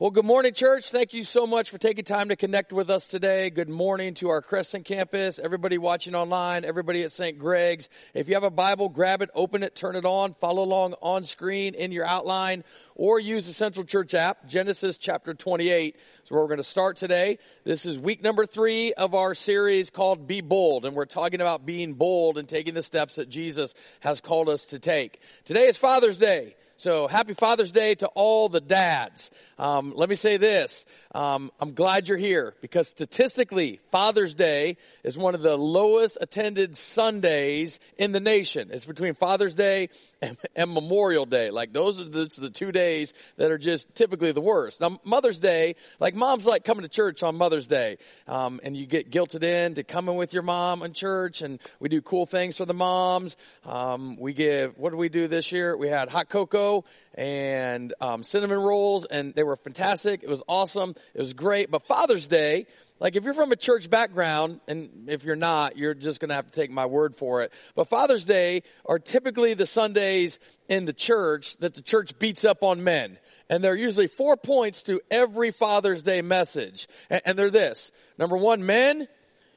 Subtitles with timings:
[0.00, 0.90] Well, good morning, church.
[0.90, 3.50] Thank you so much for taking time to connect with us today.
[3.50, 7.38] Good morning to our Crescent campus, everybody watching online, everybody at St.
[7.38, 7.90] Greg's.
[8.14, 11.26] If you have a Bible, grab it, open it, turn it on, follow along on
[11.26, 15.96] screen in your outline, or use the Central Church app, Genesis chapter 28.
[16.24, 17.38] So where we're going to start today.
[17.64, 21.66] This is week number three of our series called Be Bold, and we're talking about
[21.66, 25.20] being bold and taking the steps that Jesus has called us to take.
[25.44, 26.56] Today is Father's Day.
[26.80, 29.30] So happy Father's Day to all the dads.
[29.60, 30.86] Um, let me say this.
[31.14, 36.74] Um, I'm glad you're here because statistically, Father's Day is one of the lowest attended
[36.74, 38.70] Sundays in the nation.
[38.72, 39.90] It's between Father's Day
[40.22, 41.50] and, and Memorial Day.
[41.50, 44.80] Like those are the, the, two days that are just typically the worst.
[44.80, 48.86] Now, Mother's Day, like moms like coming to church on Mother's Day, um, and you
[48.86, 52.56] get guilted in to coming with your mom in church, and we do cool things
[52.56, 53.36] for the moms.
[53.66, 55.76] Um, we give, what did we do this year?
[55.76, 56.84] We had hot cocoa
[57.20, 60.22] and um, cinnamon rolls, and they were fantastic.
[60.22, 60.94] It was awesome.
[61.12, 61.70] It was great.
[61.70, 62.66] But Father's Day,
[62.98, 66.34] like if you're from a church background, and if you're not, you're just going to
[66.34, 67.52] have to take my word for it.
[67.74, 72.62] But Father's Day are typically the Sundays in the church that the church beats up
[72.62, 73.18] on men.
[73.50, 76.88] And there are usually four points to every Father's Day message.
[77.10, 77.92] And, and they're this.
[78.16, 79.08] Number one, men,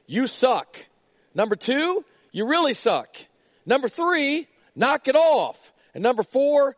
[0.06, 0.84] you suck.
[1.34, 3.16] Number two, you really suck.
[3.64, 5.72] Number three, knock it off.
[5.94, 6.76] And number four,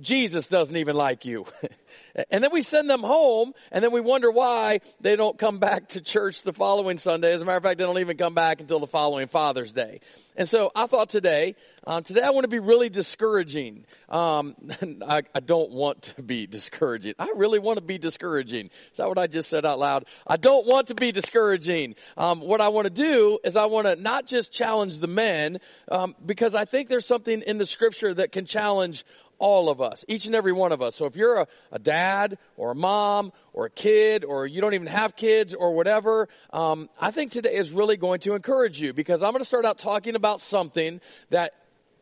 [0.00, 1.46] Jesus doesn't even like you.
[2.30, 5.88] and then we send them home and then we wonder why they don't come back
[5.90, 7.32] to church the following Sunday.
[7.32, 10.00] As a matter of fact, they don't even come back until the following Father's Day.
[10.36, 13.86] And so I thought today, um, today I want to be really discouraging.
[14.08, 14.54] Um,
[15.06, 17.14] I, I, don't want to be discouraging.
[17.18, 18.66] I really want to be discouraging.
[18.92, 20.04] Is that what I just said out loud?
[20.26, 21.94] I don't want to be discouraging.
[22.16, 25.58] Um, what I want to do is I want to not just challenge the men,
[25.90, 29.04] um, because I think there's something in the scripture that can challenge
[29.38, 30.96] all of us, each and every one of us.
[30.96, 34.74] So if you're a, a dad or a mom or a kid or you don't
[34.74, 38.92] even have kids or whatever, um, I think today is really going to encourage you
[38.92, 41.52] because I'm going to start out talking about something that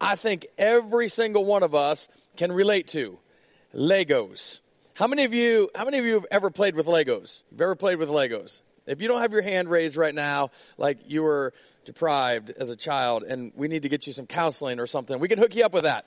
[0.01, 3.19] I think every single one of us can relate to.
[3.75, 4.61] Legos.
[4.95, 7.43] How many of you, how many of you have ever played with Legos?
[7.51, 8.61] You've ever played with Legos?
[8.87, 11.53] If you don't have your hand raised right now, like you were
[11.85, 15.29] deprived as a child and we need to get you some counseling or something, we
[15.29, 16.07] can hook you up with that.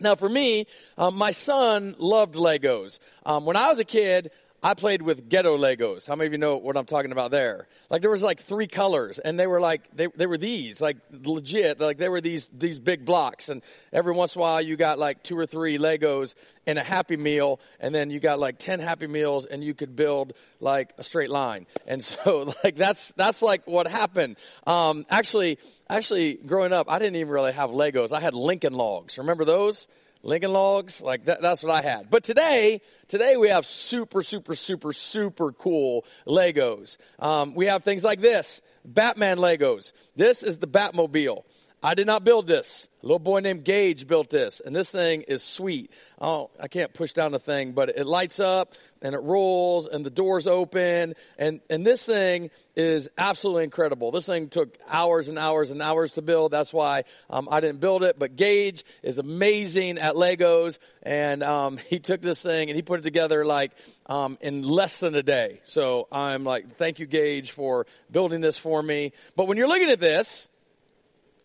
[0.00, 0.66] Now, for me,
[0.98, 2.98] um, my son loved Legos.
[3.24, 4.30] Um, when I was a kid,
[4.64, 6.06] I played with ghetto Legos.
[6.06, 7.66] How many of you know what I'm talking about there?
[7.90, 10.98] Like there was like three colors and they were like, they, they were these, like
[11.10, 13.48] legit, like they were these, these big blocks.
[13.48, 13.62] And
[13.92, 17.16] every once in a while you got like two or three Legos in a Happy
[17.16, 21.02] Meal and then you got like 10 Happy Meals and you could build like a
[21.02, 21.66] straight line.
[21.84, 24.36] And so like that's, that's like what happened.
[24.64, 25.58] Um, actually,
[25.90, 28.12] actually growing up, I didn't even really have Legos.
[28.12, 29.18] I had Lincoln Logs.
[29.18, 29.88] Remember those?
[30.22, 32.08] Lincoln Logs, like that, that's what I had.
[32.08, 36.96] But today, today we have super, super, super, super cool Legos.
[37.18, 39.92] Um, we have things like this, Batman Legos.
[40.14, 41.44] This is the Batmobile.
[41.84, 42.88] I did not build this.
[43.02, 45.90] A little boy named Gage built this, and this thing is sweet.
[46.20, 50.06] Oh, I can't push down the thing, but it lights up and it rolls and
[50.06, 54.12] the doors open, and and this thing is absolutely incredible.
[54.12, 56.52] This thing took hours and hours and hours to build.
[56.52, 58.16] That's why um, I didn't build it.
[58.16, 63.00] But Gage is amazing at Legos, and um, he took this thing and he put
[63.00, 63.72] it together like
[64.06, 65.60] um, in less than a day.
[65.64, 69.12] So I'm like, thank you, Gage, for building this for me.
[69.34, 70.46] But when you're looking at this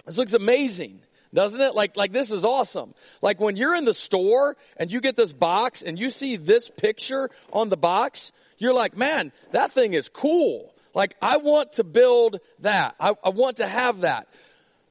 [0.07, 1.01] this looks amazing,
[1.33, 1.75] doesn't it?
[1.75, 2.95] Like, like this is awesome.
[3.21, 6.69] Like when you're in the store and you get this box and you see this
[6.69, 10.73] picture on the box, you're like, man, that thing is cool.
[10.95, 12.95] Like I want to build that.
[12.99, 14.27] I, I want to have that.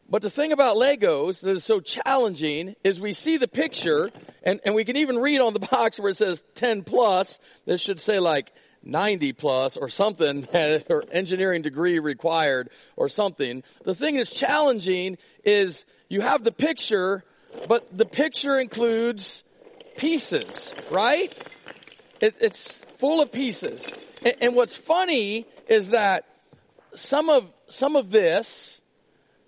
[0.08, 4.10] But the thing about Legos that is so challenging is we see the picture
[4.44, 7.38] and, and we can even read on the box where it says 10 plus.
[7.64, 8.52] This should say like
[8.86, 10.46] 90 plus or something,
[10.88, 13.62] or engineering degree required or something.
[13.84, 17.24] The thing that's challenging is you have the picture,
[17.68, 19.42] but the picture includes
[19.96, 21.34] pieces, right?
[22.20, 23.92] It, it's full of pieces.
[24.22, 26.24] And, and what's funny is that
[26.94, 28.80] some of, some of this,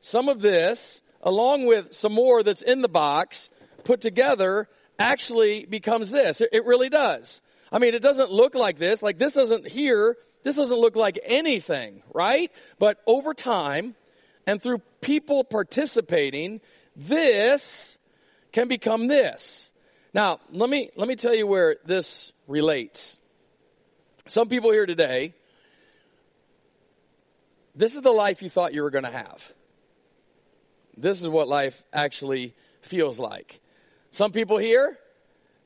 [0.00, 3.50] some of this, along with some more that's in the box,
[3.84, 4.68] put together,
[4.98, 6.40] actually becomes this.
[6.40, 7.40] It, it really does.
[7.70, 9.02] I mean, it doesn't look like this.
[9.02, 10.16] Like this doesn't here.
[10.42, 12.50] This doesn't look like anything, right?
[12.78, 13.94] But over time
[14.46, 16.60] and through people participating,
[16.96, 17.98] this
[18.52, 19.72] can become this.
[20.14, 23.18] Now, let me, let me tell you where this relates.
[24.26, 25.34] Some people here today,
[27.74, 29.52] this is the life you thought you were going to have.
[30.96, 33.60] This is what life actually feels like.
[34.10, 34.98] Some people here,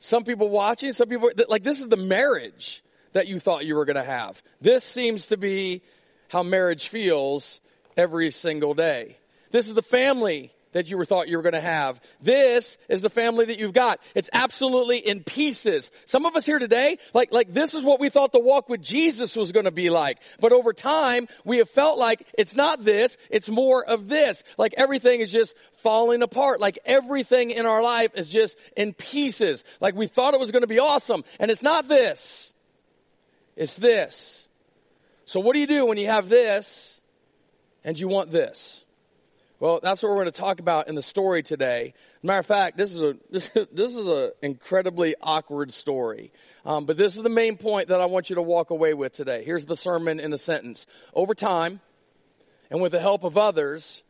[0.03, 2.83] some people watching, some people, like this is the marriage
[3.13, 4.43] that you thought you were going to have.
[4.61, 5.83] This seems to be
[6.29, 7.61] how marriage feels
[7.97, 9.17] every single day.
[9.53, 12.01] This is the family that you were thought you were going to have.
[12.21, 14.01] This is the family that you've got.
[14.15, 15.91] It's absolutely in pieces.
[16.07, 18.83] Some of us here today, like, like this is what we thought the walk with
[18.83, 20.19] Jesus was going to be like.
[20.41, 24.43] But over time, we have felt like it's not this, it's more of this.
[24.59, 26.61] Like everything is just falling apart.
[26.61, 29.65] Like everything in our life is just in pieces.
[29.81, 31.25] Like we thought it was going to be awesome.
[31.39, 32.53] And it's not this.
[33.57, 34.49] It's this.
[35.25, 37.01] So what do you do when you have this
[37.85, 38.85] and you want this?
[39.63, 41.95] Well, that's what we're going to talk about in the story today.
[42.21, 46.33] Matter of fact, this is a this, this is an incredibly awkward story,
[46.67, 49.13] um, but this is the main point that I want you to walk away with
[49.13, 49.45] today.
[49.45, 50.85] Here's the sermon in a sentence.
[51.15, 51.81] Over time,
[52.73, 54.03] and with the help of others,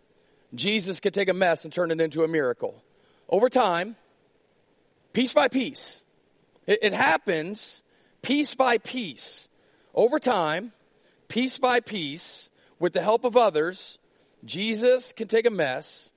[0.54, 2.82] Jesus could take a mess and turn it into a miracle.
[3.28, 3.96] Over time,
[5.12, 6.02] piece by piece,
[6.66, 7.82] it, it happens
[8.22, 9.50] piece by piece.
[9.94, 10.72] Over time,
[11.28, 12.48] piece by piece,
[12.78, 13.98] with the help of others
[14.44, 16.11] Jesus can take a mess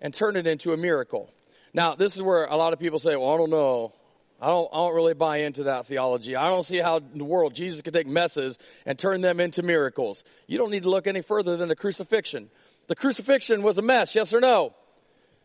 [0.00, 1.30] and turn it into a miracle.
[1.72, 3.92] Now, this is where a lot of people say, well, I don't know.
[4.40, 6.36] I don't, I don't really buy into that theology.
[6.36, 9.62] I don't see how in the world Jesus can take messes and turn them into
[9.62, 10.22] miracles.
[10.46, 12.50] You don't need to look any further than the crucifixion.
[12.86, 14.74] The crucifixion was a mess, yes or no?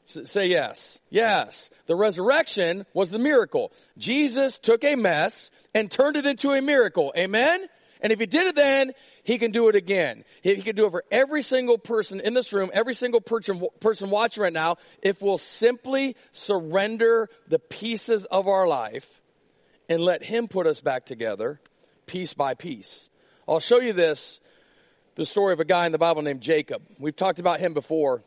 [0.05, 0.99] S- say yes.
[1.09, 1.69] Yes.
[1.85, 3.71] The resurrection was the miracle.
[3.97, 7.13] Jesus took a mess and turned it into a miracle.
[7.15, 7.61] Amen?
[8.01, 8.91] And if he did it then,
[9.29, 10.23] he can do it again.
[10.41, 14.09] He, can do it for every single person in this room, every single person, person
[14.09, 19.21] watching right now, if we'll simply surrender the pieces of our life
[19.87, 21.61] and let him put us back together
[22.07, 23.07] piece by piece.
[23.47, 24.39] I'll show you this,
[25.13, 26.81] the story of a guy in the Bible named Jacob.
[26.97, 28.23] We've talked about him before.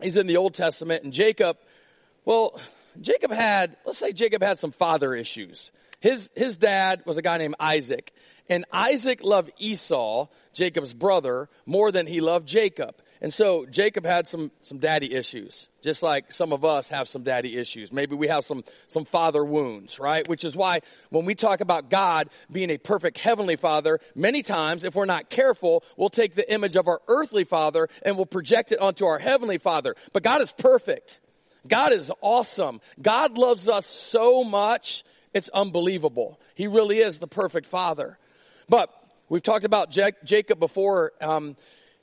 [0.00, 1.58] He's in the Old Testament and Jacob,
[2.24, 2.58] well,
[2.98, 5.70] Jacob had, let's say Jacob had some father issues.
[6.00, 8.12] His, his dad was a guy named Isaac.
[8.48, 12.94] And Isaac loved Esau, Jacob's brother, more than he loved Jacob.
[13.20, 17.24] And so Jacob had some, some daddy issues, just like some of us have some
[17.24, 17.92] daddy issues.
[17.92, 20.26] Maybe we have some, some father wounds, right?
[20.28, 20.80] Which is why
[21.10, 25.30] when we talk about God being a perfect heavenly father, many times, if we're not
[25.30, 29.18] careful, we'll take the image of our earthly father and we'll project it onto our
[29.18, 29.96] heavenly father.
[30.12, 31.18] But God is perfect.
[31.66, 32.80] God is awesome.
[33.02, 35.04] God loves us so much,
[35.34, 36.40] it's unbelievable.
[36.54, 38.18] He really is the perfect father.
[38.68, 38.90] But
[39.28, 41.56] we've talked about Jacob before um,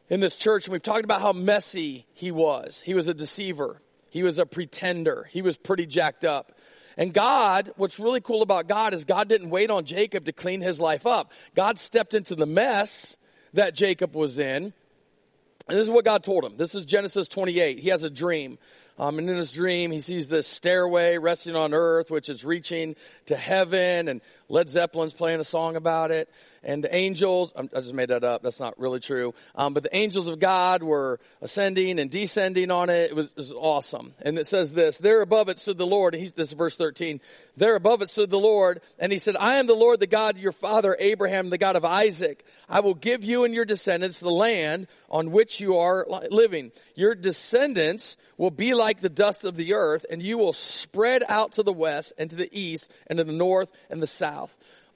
[0.10, 2.82] in this church, and we've talked about how messy he was.
[2.84, 3.82] He was a deceiver.
[4.10, 5.28] He was a pretender.
[5.32, 6.54] He was pretty jacked up.
[6.98, 10.62] And God, what's really cool about God is God didn't wait on Jacob to clean
[10.62, 11.34] his life up.
[11.54, 13.18] God stepped into the mess
[13.54, 14.74] that Jacob was in.
[15.68, 16.58] And this is what God told him.
[16.58, 17.80] This is Genesis 28.
[17.80, 18.58] He has a dream.
[18.98, 22.96] Um, and in his dream, he sees this stairway resting on earth, which is reaching
[23.26, 26.30] to heaven, and Led Zeppelin's playing a song about it
[26.66, 29.96] and the angels, I just made that up, that's not really true, um, but the
[29.96, 33.12] angels of God were ascending and descending on it.
[33.12, 34.14] It was, it was awesome.
[34.24, 37.22] And it says this, there above it stood the Lord, he's, this is verse 13,
[37.56, 40.38] there above it stood the Lord, and he said, I am the Lord, the God,
[40.38, 42.44] your father Abraham, the God of Isaac.
[42.68, 46.72] I will give you and your descendants the land on which you are living.
[46.96, 51.54] Your descendants will be like the dust of the earth, and you will spread out
[51.54, 54.35] to the west and to the east and to the north and the south.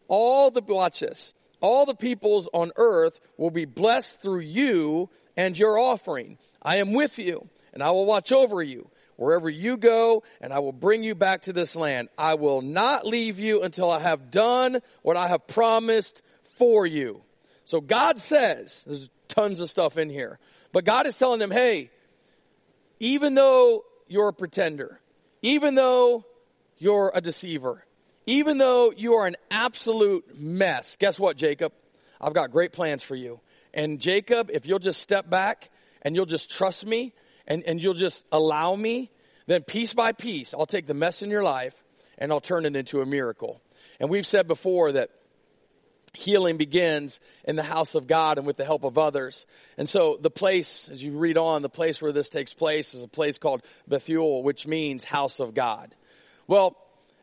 [0.10, 5.58] All the, watch this, all the peoples on earth will be blessed through you and
[5.58, 6.38] your offering.
[6.62, 10.60] I am with you, and I will watch over you wherever you go, and I
[10.60, 12.10] will bring you back to this land.
[12.18, 16.22] I will not leave you until I have done what I have promised
[16.56, 17.22] for you.
[17.66, 20.40] So God says, there's tons of stuff in here,
[20.72, 21.92] but God is telling them, hey,
[23.00, 25.00] even though you're a pretender,
[25.42, 26.26] even though
[26.78, 27.86] you're a deceiver,
[28.26, 31.74] even though you are an absolute mess, guess what, Jacob?
[32.22, 33.40] I've got great plans for you.
[33.74, 35.70] And Jacob, if you'll just step back
[36.02, 37.14] and you'll just trust me
[37.48, 39.12] and, and you'll just allow me,
[39.48, 41.74] then piece by piece, I'll take the mess in your life
[42.18, 43.62] and I'll turn it into a miracle.
[44.00, 45.10] And we've said before that
[46.14, 49.46] healing begins in the house of God and with the help of others.
[49.78, 53.04] And so the place, as you read on, the place where this takes place is
[53.04, 55.94] a place called Bethel, which means house of God.
[56.48, 56.76] Well,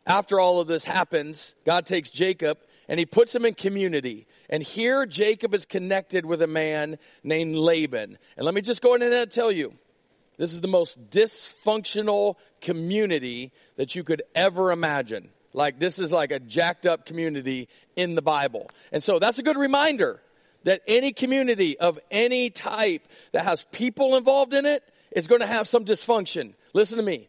[0.07, 4.25] after all of this happens, God takes Jacob and he puts him in community.
[4.49, 8.17] And here Jacob is connected with a man named Laban.
[8.37, 9.73] And let me just go in and tell you,
[10.37, 15.29] this is the most dysfunctional community that you could ever imagine.
[15.53, 18.69] Like this is like a jacked up community in the Bible.
[18.93, 20.21] And so that's a good reminder
[20.63, 25.47] that any community of any type that has people involved in it is going to
[25.47, 26.53] have some dysfunction.
[26.73, 27.27] Listen to me.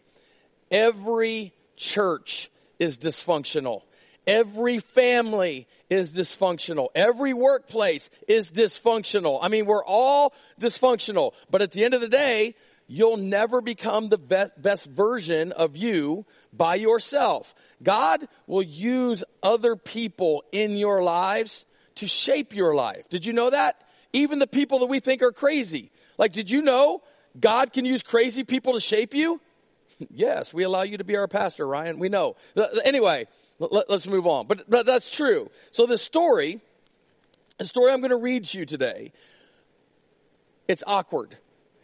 [0.70, 3.82] Every church is dysfunctional.
[4.26, 6.88] Every family is dysfunctional.
[6.94, 9.38] Every workplace is dysfunctional.
[9.40, 11.32] I mean, we're all dysfunctional.
[11.50, 12.54] But at the end of the day,
[12.86, 17.54] you'll never become the best, version of you by yourself.
[17.82, 21.64] God will use other people in your lives
[21.96, 23.08] to shape your life.
[23.08, 23.80] Did you know that?
[24.12, 25.90] Even the people that we think are crazy.
[26.18, 27.02] Like, did you know
[27.38, 29.40] God can use crazy people to shape you?
[30.10, 31.98] Yes, we allow you to be our pastor, Ryan.
[31.98, 32.36] We know.
[32.56, 33.26] Uh, uh, anyway,
[33.58, 34.46] let, us move on.
[34.46, 35.50] But, but that's true.
[35.70, 36.60] So the story,
[37.58, 39.12] the story I'm going to read to you today,
[40.66, 41.36] it's awkward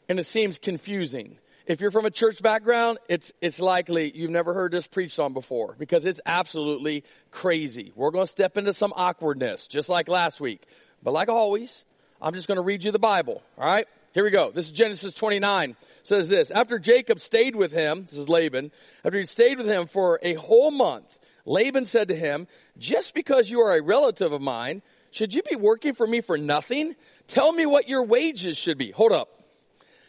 [0.09, 1.39] and it seems confusing.
[1.67, 5.33] If you're from a church background, it's, it's likely you've never heard this preached on
[5.33, 7.93] before because it's absolutely crazy.
[7.97, 10.67] We're going to step into some awkwardness, just like last week.
[11.03, 11.85] But like always,
[12.21, 13.43] I'm just going to read you the Bible.
[13.57, 13.87] All right?
[14.15, 14.53] Here we go.
[14.53, 15.71] This is Genesis 29.
[15.71, 16.53] It says this.
[16.53, 18.71] After Jacob stayed with him, this is Laban,
[19.05, 22.47] after he stayed with him for a whole month, Laban said to him,
[22.79, 26.39] just because you are a relative of mine, should you be working for me for
[26.39, 26.95] nothing?
[27.27, 28.93] Tell me what your wages should be.
[28.93, 29.31] Hold up.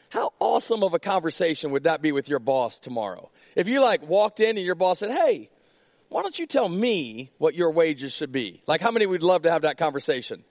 [0.09, 3.31] How awesome of a conversation would that be with your boss tomorrow?
[3.55, 5.49] If you like walked in and your boss said, Hey,
[6.09, 8.61] why don't you tell me what your wages should be?
[8.67, 10.43] Like how many would love to have that conversation?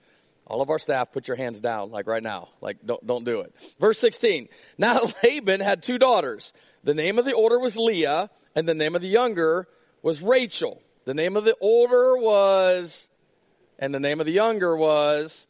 [0.47, 2.49] All of our staff, put your hands down, like right now.
[2.61, 3.53] Like, don't, don't do it.
[3.79, 4.47] Verse 16.
[4.77, 6.53] Now Laban had two daughters.
[6.83, 9.67] The name of the older was Leah, and the name of the younger
[10.01, 10.81] was Rachel.
[11.05, 13.07] The name of the older was,
[13.79, 15.47] and the name of the younger was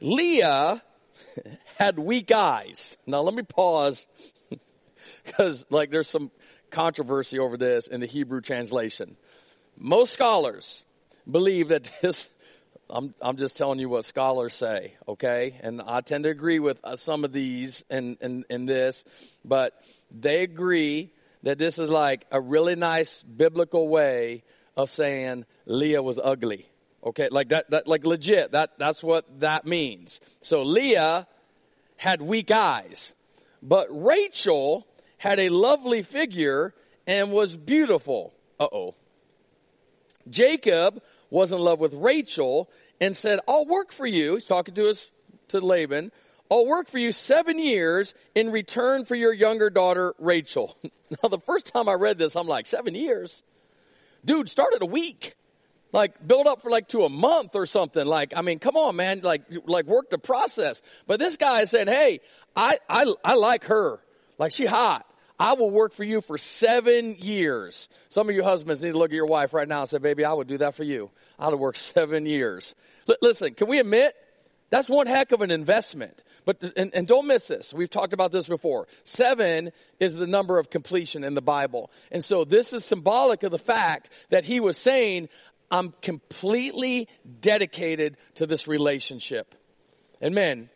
[0.00, 0.82] Leah
[1.78, 2.96] had weak eyes.
[3.06, 4.06] Now let me pause
[5.24, 6.30] because like there's some
[6.70, 9.16] controversy over this in the Hebrew translation.
[9.76, 10.84] Most scholars
[11.30, 12.28] believe that this
[12.90, 15.58] I'm, I'm just telling you what scholars say, okay?
[15.62, 19.04] And I tend to agree with uh, some of these in, in, in this,
[19.44, 19.74] but
[20.10, 21.12] they agree
[21.42, 24.44] that this is like a really nice biblical way
[24.76, 26.68] of saying Leah was ugly.
[27.04, 28.52] Okay, like that, that, like legit.
[28.52, 30.20] That, that's what that means.
[30.40, 31.26] So Leah
[31.96, 33.12] had weak eyes,
[33.60, 34.86] but Rachel
[35.18, 36.74] had a lovely figure
[37.06, 38.32] and was beautiful.
[38.60, 38.94] Uh oh.
[40.30, 42.70] Jacob was in love with Rachel
[43.00, 44.34] and said, I'll work for you.
[44.34, 45.08] He's talking to us,
[45.48, 46.12] to Laban.
[46.50, 50.76] I'll work for you seven years in return for your younger daughter, Rachel.
[51.22, 53.42] now, the first time I read this, I'm like, seven years?
[54.24, 55.34] Dude, started a week
[55.92, 58.06] like build up for like to a month or something.
[58.06, 59.20] Like, I mean, come on, man.
[59.20, 60.82] Like, like work the process.
[61.06, 62.20] But this guy said, Hey,
[62.56, 64.00] I, I, I like her.
[64.38, 65.06] Like she hot.
[65.42, 67.88] I will work for you for seven years.
[68.10, 70.24] Some of you husbands need to look at your wife right now and say, baby,
[70.24, 71.10] I would do that for you.
[71.36, 72.76] I would work seven years.
[73.08, 74.14] L- listen, can we admit
[74.70, 76.22] that's one heck of an investment?
[76.44, 77.74] But, and, and don't miss this.
[77.74, 78.86] We've talked about this before.
[79.02, 81.90] Seven is the number of completion in the Bible.
[82.12, 85.28] And so this is symbolic of the fact that he was saying,
[85.72, 87.08] I'm completely
[87.40, 89.56] dedicated to this relationship.
[90.20, 90.70] And men,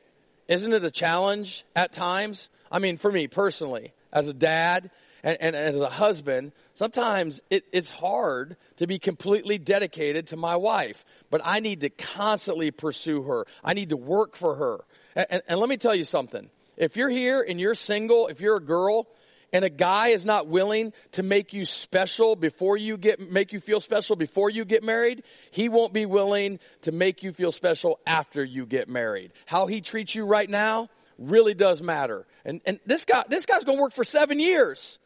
[0.49, 2.49] isn't it a challenge at times?
[2.68, 4.90] I mean, for me personally, as a dad
[5.23, 10.37] and, and, and as a husband, sometimes it, it's hard to be completely dedicated to
[10.37, 11.04] my wife.
[11.30, 13.46] But I need to constantly pursue her.
[13.62, 14.85] I need to work for her.
[15.14, 16.49] and, and let me tell you something.
[16.76, 19.06] If you're here and you're single, if you're a girl,
[19.52, 23.61] and a guy is not willing to make you special before you get, make you
[23.61, 28.00] feel special before you get married, he won't be willing to make you feel special
[28.06, 29.32] after you get married.
[29.46, 32.26] How he treats you right now really does matter.
[32.44, 34.99] And, and this guy, this guy's gonna work for seven years.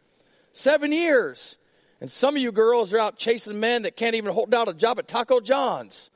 [0.52, 1.58] Seven years.
[2.00, 4.72] And some of you girls are out chasing men that can't even hold down a
[4.72, 6.10] job at Taco John's.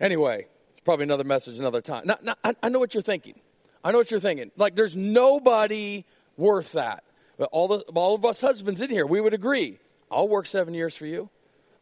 [0.00, 2.02] Anyway, it's probably another message another time.
[2.06, 3.34] Now, now I, I know what you're thinking.
[3.82, 4.50] I know what you're thinking.
[4.56, 6.04] Like, there's nobody
[6.36, 7.04] worth that.
[7.38, 9.78] But all, the, all of us husbands in here, we would agree.
[10.10, 11.28] I'll work seven years for you.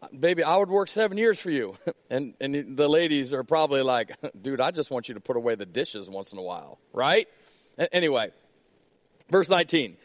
[0.08, 1.76] Baby, I would work seven years for you.
[2.10, 5.56] And, and the ladies are probably like, dude, I just want you to put away
[5.56, 7.26] the dishes once in a while, right?
[7.90, 8.30] Anyway,
[9.30, 9.96] verse 19.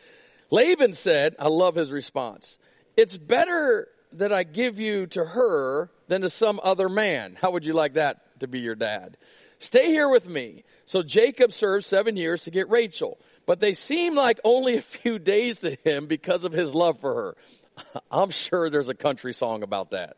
[0.50, 2.58] Laban said, I love his response.
[2.98, 7.38] It's better that I give you to her than to some other man.
[7.39, 9.18] How would you like that to be your dad?
[9.60, 10.63] Stay here with me.
[10.86, 15.18] So Jacob served seven years to get Rachel but they seem like only a few
[15.18, 17.38] days to him because of his love for her.
[18.12, 20.17] I'm sure there's a country song about that.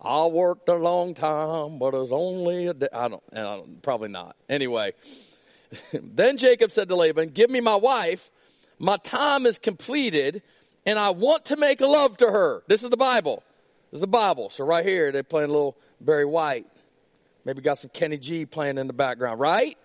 [0.00, 2.88] I worked a long time, but it was only a day.
[2.92, 4.36] I don't, I don't probably not.
[4.48, 4.94] Anyway,
[5.92, 8.30] then Jacob said to Laban, Give me my wife.
[8.78, 10.42] My time is completed,
[10.84, 12.64] and I want to make love to her.
[12.66, 13.44] This is the Bible.
[13.90, 14.50] This is the Bible.
[14.50, 16.66] So right here, they're playing a little Barry White.
[17.44, 19.78] Maybe got some Kenny G playing in the background, right?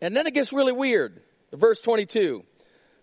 [0.00, 1.20] And then it gets really weird.
[1.52, 2.44] Verse 22.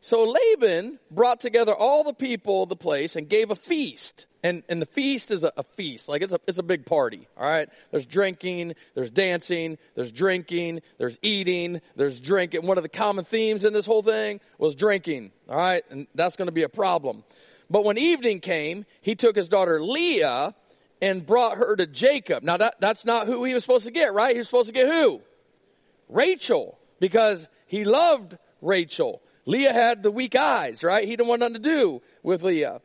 [0.02, 4.28] So Laban brought together all the people of the place and gave a feast.
[4.44, 6.08] And, and the feast is a, a, feast.
[6.08, 7.28] Like it's a, it's a big party.
[7.38, 7.68] All right.
[7.92, 12.66] There's drinking, there's dancing, there's drinking, there's eating, there's drinking.
[12.66, 15.32] One of the common themes in this whole thing was drinking.
[15.50, 15.84] All right.
[15.90, 17.26] And that's going to be a problem.
[17.70, 20.56] But when evening came, he took his daughter Leah
[21.02, 22.42] and brought her to Jacob.
[22.44, 24.34] Now that, that's not who he was supposed to get, right?
[24.34, 25.22] He was supposed to get who?
[26.08, 26.80] Rachel.
[27.02, 29.22] Because he loved Rachel.
[29.50, 31.08] Leah had the weak eyes, right?
[31.08, 32.82] He didn't want nothing to do with Leah.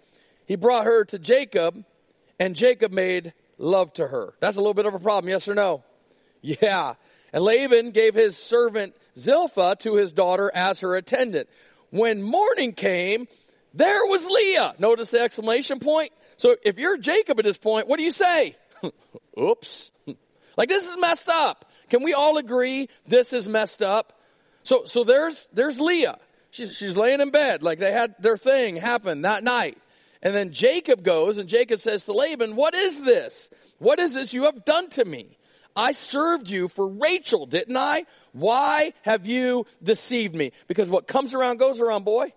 [0.46, 1.84] He brought her to Jacob,
[2.40, 4.32] and Jacob made love to her.
[4.40, 5.84] That's a little bit of a problem, yes or no?
[6.40, 6.94] Yeah.
[7.34, 11.50] And Laban gave his servant Zilpah to his daughter as her attendant.
[11.90, 13.28] When morning came,
[13.74, 14.74] there was Leah.
[14.78, 16.12] Notice the exclamation point?
[16.38, 18.56] So if you're Jacob at this point, what do you say?
[19.38, 19.90] Oops.
[20.56, 21.70] like this is messed up.
[21.90, 24.18] Can we all agree this is messed up?
[24.62, 26.16] So, so there's, there's Leah.
[26.54, 29.76] She's, she's laying in bed, like they had their thing happen that night.
[30.22, 33.50] And then Jacob goes and Jacob says to Laban, what is this?
[33.78, 35.36] What is this you have done to me?
[35.74, 38.04] I served you for Rachel, didn't I?
[38.30, 40.52] Why have you deceived me?
[40.68, 42.32] Because what comes around goes around, boy.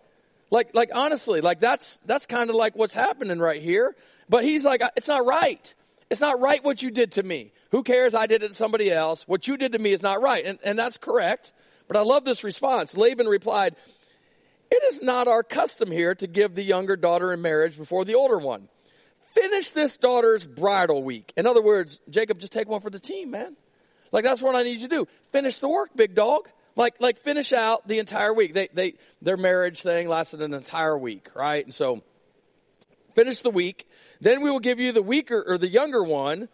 [0.50, 3.96] Like, like honestly, like that's, that's kind of like what's happening right here.
[4.28, 5.74] But he's like, it's not right.
[6.10, 7.52] It's not right what you did to me.
[7.70, 8.16] Who cares?
[8.16, 9.28] I did it to somebody else.
[9.28, 10.44] What you did to me is not right.
[10.44, 11.54] And, and that's correct.
[11.88, 12.98] But I love this response.
[12.98, 13.76] Laban replied,
[14.70, 18.16] it is not our custom here to give the younger daughter in marriage before the
[18.16, 18.68] older one.
[19.34, 21.32] Finish this daughter's bridal week.
[21.38, 23.56] In other words, Jacob, just take one for the team, man.
[24.12, 25.08] Like that's what I need you to do.
[25.32, 26.50] Finish the work, big dog.
[26.76, 28.54] Like, like finish out the entire week.
[28.54, 31.64] They, they, their marriage thing lasted an entire week, right?
[31.64, 32.04] And so,
[33.16, 33.88] finish the week.
[34.22, 36.50] Then we will give you the weaker or the younger one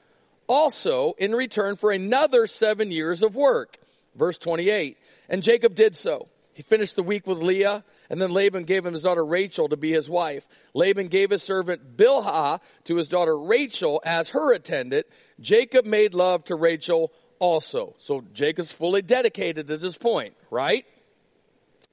[0.48, 3.78] also in return for another seven years of work.
[4.16, 4.98] Verse 28.
[5.30, 6.28] And Jacob did so.
[6.54, 9.78] He finished the week with Leah and then Laban gave him his daughter Rachel to
[9.78, 10.48] be his wife.
[10.74, 15.08] Laban gave his servant Bilhah to his daughter Rachel as her attendant.
[15.40, 17.96] Jacob made love to Rachel also.
[17.98, 20.86] So Jacob's fully dedicated at this point, right?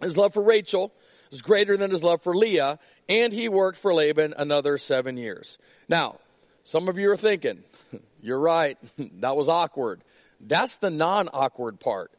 [0.00, 0.92] His love for Rachel
[1.30, 5.58] is greater than his love for Leah, and he worked for Laban another seven years.
[5.88, 6.18] Now,
[6.62, 7.62] some of you are thinking,
[8.22, 8.78] you're right,
[9.20, 10.02] that was awkward.
[10.40, 12.10] That's the non awkward part.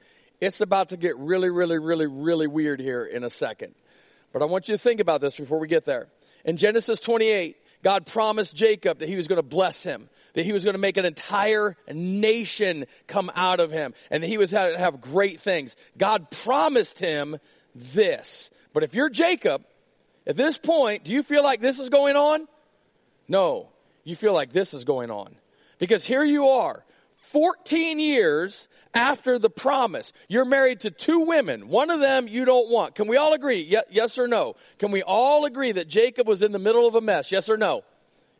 [0.42, 3.76] It's about to get really, really, really, really weird here in a second.
[4.34, 6.08] But I want you to think about this before we get there.
[6.44, 10.52] In Genesis 28, God promised Jacob that he was going to bless him, that he
[10.52, 14.52] was going to make an entire nation come out of him, and that he was
[14.52, 15.76] going to have great things.
[15.98, 17.38] God promised him
[17.76, 18.50] this.
[18.74, 19.64] But if you're Jacob,
[20.26, 22.48] at this point, do you feel like this is going on?
[23.28, 23.70] No.
[24.04, 25.36] You feel like this is going on.
[25.78, 26.84] Because here you are,
[27.22, 30.12] 14 years after the promise.
[30.28, 31.70] You're married to two women.
[31.70, 32.96] One of them you don't want.
[32.96, 33.78] Can we all agree?
[33.90, 34.56] yes or no?
[34.80, 37.32] Can we all agree that Jacob was in the middle of a mess?
[37.32, 37.84] Yes or no?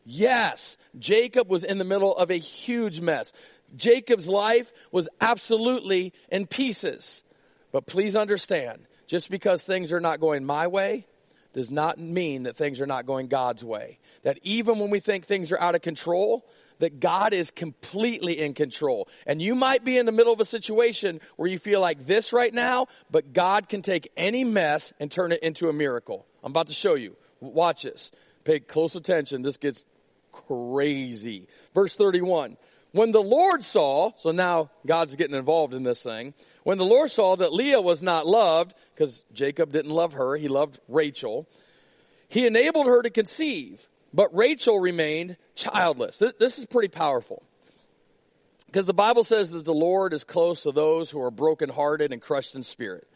[0.04, 0.78] Yes.
[1.00, 3.32] Jacob was in the middle of a huge mess.
[3.76, 7.24] Jacob's life was absolutely in pieces.
[7.72, 11.08] But please understand, just because things are not going my way
[11.54, 14.00] does not mean that things are not going God's way.
[14.24, 16.46] That even when we think things are out of control,
[16.82, 19.08] that God is completely in control.
[19.26, 22.34] And you might be in the middle of a situation where you feel like this
[22.34, 26.26] right now, but God can take any mess and turn it into a miracle.
[26.44, 27.16] I'm about to show you.
[27.40, 28.12] Watch this.
[28.44, 29.44] Pay close attention.
[29.44, 29.86] This gets
[30.32, 31.48] crazy.
[31.76, 32.58] Verse 31.
[32.94, 36.34] When the Lord saw, so now God's getting involved in this thing.
[36.64, 40.48] When the Lord saw that Leah was not loved, because Jacob didn't love her, he
[40.48, 41.48] loved Rachel,
[42.28, 43.88] he enabled her to conceive.
[44.14, 46.18] But Rachel remained childless.
[46.18, 47.44] This is pretty powerful.
[48.66, 52.22] Because the Bible says that the Lord is close to those who are brokenhearted and
[52.22, 53.08] crushed in spirit.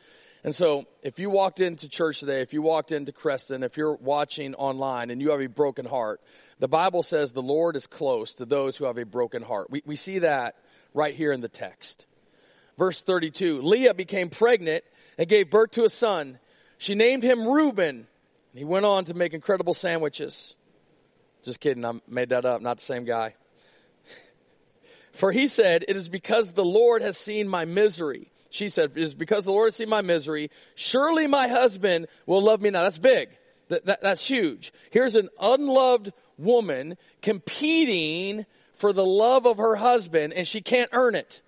[0.43, 3.95] And so, if you walked into church today, if you walked into Creston, if you're
[3.95, 6.21] watching online and you have a broken heart,
[6.59, 9.71] the Bible says the Lord is close to those who have a broken heart.
[9.71, 10.55] We, we see that
[10.93, 12.05] right here in the text.
[12.77, 14.83] Verse 32 Leah became pregnant
[15.17, 16.37] and gave birth to a son.
[16.77, 17.95] She named him Reuben.
[17.95, 20.55] And he went on to make incredible sandwiches.
[21.45, 23.35] Just kidding, I made that up, not the same guy.
[25.13, 28.31] For he said, It is because the Lord has seen my misery.
[28.49, 30.49] She said, It is because the Lord has seen my misery.
[30.73, 32.83] Surely my husband will love me now.
[32.83, 33.29] That's big.
[33.69, 34.73] That, that, that's huge.
[34.89, 38.45] Here's an unloved woman competing
[38.77, 41.41] for the love of her husband, and she can't earn it.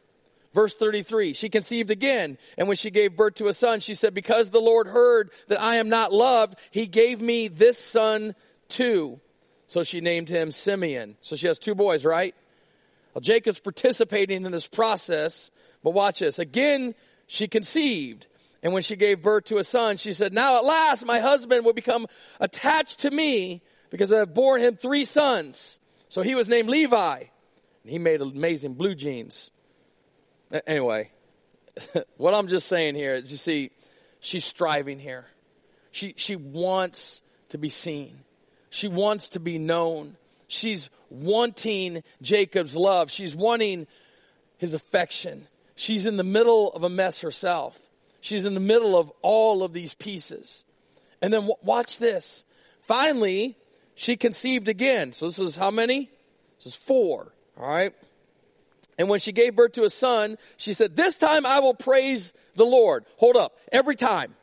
[0.54, 4.14] Verse 33, she conceived again, and when she gave birth to a son, she said,
[4.14, 8.34] Because the Lord heard that I am not loved, he gave me this son
[8.70, 9.20] too.
[9.68, 11.18] So she named him Simeon.
[11.22, 12.34] So she has two boys, right?
[13.14, 15.52] Well, Jacob's participating in this process,
[15.84, 16.40] but watch this.
[16.40, 16.96] Again,
[17.28, 18.28] she conceived.
[18.64, 21.66] And when she gave birth to a son, she said, Now at last my husband
[21.66, 22.08] will become
[22.40, 25.80] attached to me because I have borne him three sons.
[26.10, 27.24] So he was named Levi.
[27.84, 29.52] And he made amazing blue jeans.
[30.66, 31.12] Anyway,
[32.18, 33.72] what I'm just saying here is you see,
[34.20, 35.26] she's striving here.
[35.92, 38.20] She, she wants to be seen.
[38.70, 40.18] She wants to be known.
[40.48, 43.12] She's wanting Jacob's love.
[43.12, 43.88] She's wanting
[44.58, 45.48] his affection.
[45.76, 47.78] She's in the middle of a mess herself.
[48.22, 50.64] She's in the middle of all of these pieces.
[51.22, 52.44] And then w- watch this.
[52.82, 53.58] Finally,
[53.96, 55.14] she conceived again.
[55.14, 56.10] So this is how many?
[56.58, 57.32] This is four.
[57.60, 57.94] All right.
[58.98, 62.34] And when she gave birth to a son, she said, this time I will praise
[62.56, 63.06] the Lord.
[63.18, 63.58] Hold up.
[63.72, 64.36] Every time.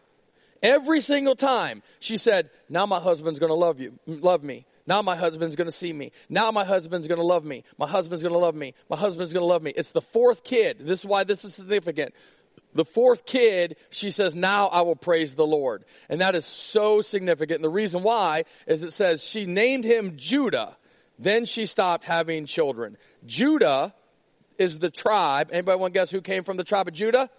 [0.65, 4.65] Every single time she said, now my husband's going to love you, love me.
[4.87, 6.11] Now my husband's going to see me.
[6.29, 7.65] Now my husband's going to love me.
[7.79, 8.75] My husband's going to love me.
[8.89, 9.73] My husband's going to love me.
[9.77, 10.79] It's the fourth kid.
[10.81, 12.15] This is why this is significant.
[12.75, 15.85] The fourth kid, she says, now I will praise the Lord.
[16.09, 17.57] And that is so significant.
[17.57, 20.77] And the reason why is it says she named him Judah.
[21.19, 22.97] Then she stopped having children.
[23.27, 23.95] Judah
[24.59, 25.51] is the tribe.
[25.53, 27.31] Anybody want to guess who came from the tribe of Judah?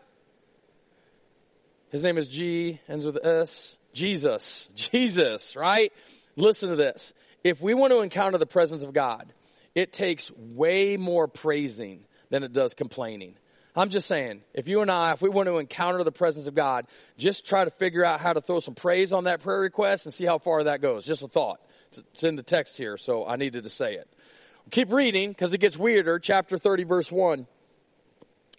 [1.95, 3.77] His name is G, ends with S.
[3.93, 4.67] Jesus.
[4.75, 5.93] Jesus, right?
[6.35, 7.13] Listen to this.
[7.41, 9.31] If we want to encounter the presence of God,
[9.75, 13.35] it takes way more praising than it does complaining.
[13.77, 16.53] I'm just saying, if you and I, if we want to encounter the presence of
[16.53, 16.85] God,
[17.17, 20.13] just try to figure out how to throw some praise on that prayer request and
[20.13, 21.05] see how far that goes.
[21.05, 21.61] Just a thought.
[21.93, 24.09] It's in the text here, so I needed to say it.
[24.69, 26.19] Keep reading because it gets weirder.
[26.19, 27.47] Chapter 30, verse 1.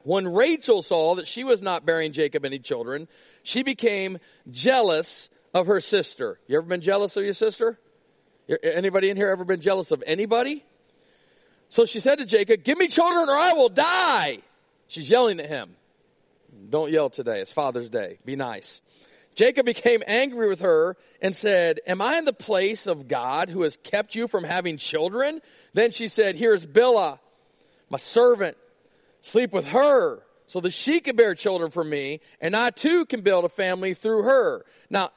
[0.07, 3.09] When Rachel saw that she was not bearing Jacob any children,
[3.43, 6.39] she became jealous of her sister.
[6.47, 7.77] You ever been jealous of your sister?
[8.63, 10.65] Anybody in here ever been jealous of anybody?
[11.71, 14.43] So she said to Jacob, Give me children or I will die.
[14.87, 15.75] She's yelling at him.
[16.71, 17.41] Don't yell today.
[17.41, 18.21] It's Father's Day.
[18.25, 18.83] Be nice.
[19.35, 23.63] Jacob became angry with her and said, Am I in the place of God who
[23.63, 25.41] has kept you from having children?
[25.75, 27.19] Then she said, Here's Bilhah,
[27.91, 28.57] my servant.
[29.27, 33.23] Sleep with her so that she can bear children for me, and I too can
[33.23, 34.65] build a family through her.
[34.89, 35.11] Now,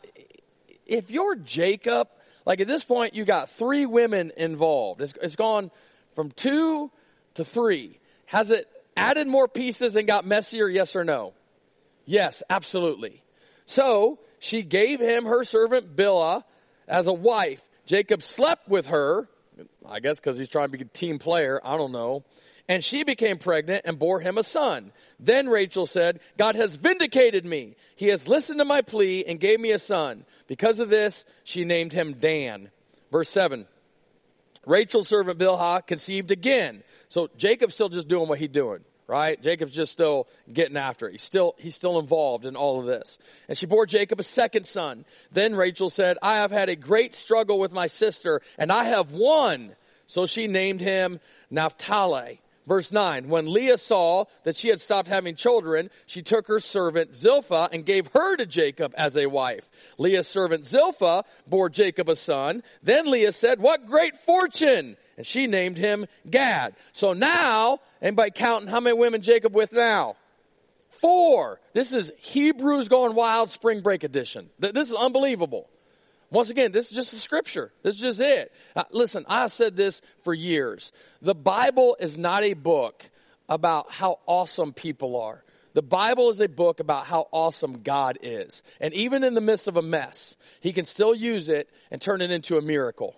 [0.87, 2.07] if you're Jacob,
[2.43, 5.01] like at this point, you got three women involved.
[5.01, 5.69] It's, it's gone
[6.15, 6.89] from two
[7.35, 7.99] to three.
[8.25, 8.67] Has it
[8.97, 10.67] added more pieces and got messier?
[10.67, 11.33] Yes or no?
[12.05, 13.21] Yes, absolutely.
[13.67, 16.43] So she gave him her servant Bilhah
[16.87, 17.61] as a wife.
[17.85, 19.29] Jacob slept with her,
[19.87, 21.61] I guess because he's trying to be a team player.
[21.63, 22.23] I don't know.
[22.69, 24.91] And she became pregnant and bore him a son.
[25.19, 27.75] Then Rachel said, God has vindicated me.
[27.95, 30.23] He has listened to my plea and gave me a son.
[30.47, 32.69] Because of this, she named him Dan.
[33.11, 33.65] Verse 7.
[34.67, 36.83] Rachel's servant Bilhah conceived again.
[37.09, 39.41] So Jacob's still just doing what he's doing right?
[39.41, 41.13] Jacob's just still getting after it.
[41.13, 43.17] He's still, he's still involved in all of this.
[43.47, 45.03] And she bore Jacob a second son.
[45.31, 49.11] Then Rachel said, I have had a great struggle with my sister and I have
[49.11, 49.71] won.
[50.05, 52.39] So she named him Naphtali.
[52.69, 57.15] Verse 9, when Leah saw that she had stopped having children, she took her servant
[57.15, 59.67] Zilpah and gave her to Jacob as a wife.
[59.97, 62.61] Leah's servant Zilpah bore Jacob a son.
[62.83, 64.97] Then Leah said, what great fortune!
[65.17, 66.75] And she named him Gad.
[66.93, 70.15] So now, anybody counting how many women Jacob with now?
[70.91, 71.59] Four.
[71.73, 74.51] This is Hebrews going wild spring break edition.
[74.59, 75.67] This is unbelievable.
[76.31, 77.71] Once again, this is just a scripture.
[77.81, 78.51] This is just it.
[78.75, 80.91] Uh, listen, I've said this for years.
[81.21, 83.09] The Bible is not a book
[83.47, 85.43] about how awesome people are.
[85.73, 88.63] The Bible is a book about how awesome God is.
[88.79, 92.21] And even in the midst of a mess, He can still use it and turn
[92.21, 93.15] it into a miracle.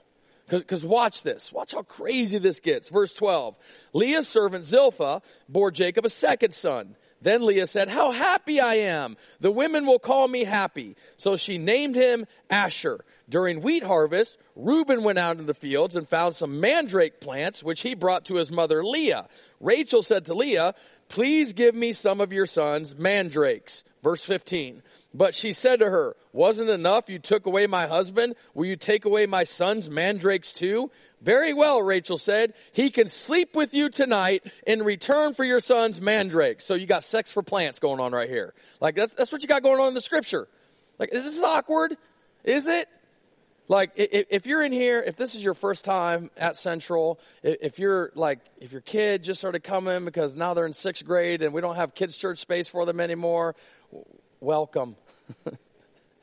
[0.48, 1.52] Because watch this.
[1.52, 2.90] Watch how crazy this gets.
[2.90, 3.56] Verse 12.
[3.94, 6.96] Leah's servant Zilpah bore Jacob a second son.
[7.22, 9.18] Then Leah said, How happy I am!
[9.40, 10.96] The women will call me happy.
[11.18, 13.06] So she named him Asher.
[13.30, 17.82] During wheat harvest, Reuben went out in the fields and found some mandrake plants, which
[17.82, 19.28] he brought to his mother Leah.
[19.60, 20.74] Rachel said to Leah,
[21.08, 23.84] Please give me some of your sons' mandrakes.
[24.04, 24.82] Verse 15.
[25.14, 28.36] But she said to her, Wasn't enough you took away my husband?
[28.54, 30.90] Will you take away my son's mandrakes too?
[31.22, 32.54] Very well, Rachel said.
[32.72, 36.66] He can sleep with you tonight in return for your son's mandrakes.
[36.66, 38.54] So you got sex for plants going on right here.
[38.80, 40.48] Like that's, that's what you got going on in the scripture.
[40.98, 41.98] Like, is this awkward?
[42.44, 42.88] Is it?
[43.68, 48.12] Like, if you're in here, if this is your first time at Central, if you're
[48.16, 51.62] like, if your kid just started coming because now they're in sixth grade and we
[51.62, 53.56] don't have kids' church space for them anymore,
[54.42, 54.98] welcome.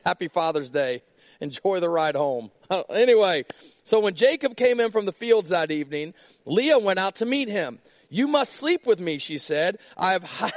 [0.05, 1.03] Happy Father's Day.
[1.41, 2.51] Enjoy the ride home.
[2.91, 3.45] anyway,
[3.85, 7.49] so when Jacob came in from the fields that evening, Leah went out to meet
[7.49, 7.79] him.
[8.09, 9.79] You must sleep with me, she said.
[9.97, 10.25] I have,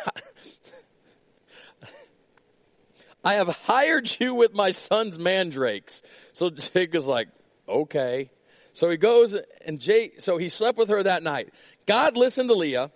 [3.24, 6.02] I have hired you with my son's mandrakes.
[6.34, 7.28] So Jacob's like,
[7.68, 8.32] okay.
[8.74, 9.36] So he goes
[9.66, 11.54] and Jay, so he slept with her that night.
[11.86, 12.90] God listened to Leah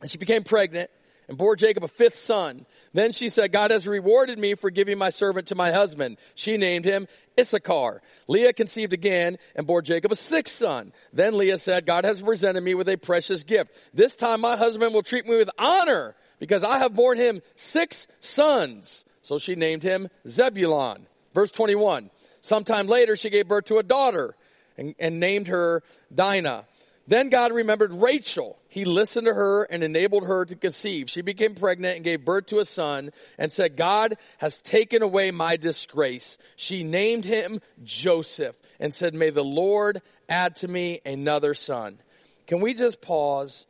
[0.00, 0.90] and she became pregnant
[1.32, 2.66] and bore Jacob a fifth son.
[2.92, 6.18] Then she said, God has rewarded me for giving my servant to my husband.
[6.34, 7.08] She named him
[7.40, 8.02] Issachar.
[8.28, 10.92] Leah conceived again and bore Jacob a sixth son.
[11.10, 13.72] Then Leah said, God has presented me with a precious gift.
[13.94, 18.08] This time my husband will treat me with honor because I have borne him six
[18.20, 19.06] sons.
[19.22, 21.06] So she named him Zebulon.
[21.32, 22.10] Verse 21.
[22.42, 24.36] Sometime later she gave birth to a daughter
[24.76, 25.82] and, and named her
[26.14, 26.66] Dinah.
[27.08, 28.58] Then God remembered Rachel.
[28.68, 31.10] He listened to her and enabled her to conceive.
[31.10, 35.32] She became pregnant and gave birth to a son and said, God has taken away
[35.32, 36.38] my disgrace.
[36.56, 41.98] She named him Joseph and said, may the Lord add to me another son.
[42.46, 43.66] Can we just pause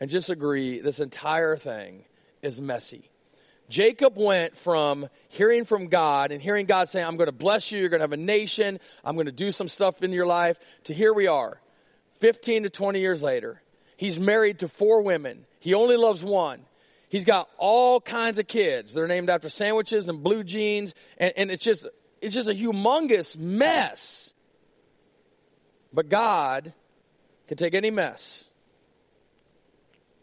[0.00, 2.04] and just agree this entire thing
[2.42, 3.08] is messy?
[3.68, 7.78] Jacob went from hearing from God and hearing God saying, I'm going to bless you,
[7.78, 10.58] you're going to have a nation, I'm going to do some stuff in your life,
[10.84, 11.61] to here we are
[12.22, 13.60] 15 to 20 years later,
[13.96, 15.44] he's married to four women.
[15.58, 16.60] He only loves one.
[17.08, 18.94] He's got all kinds of kids.
[18.94, 21.86] They're named after sandwiches and blue jeans, and, and it's just
[22.20, 24.32] it's just a humongous mess.
[25.92, 26.72] But God
[27.48, 28.44] can take any mess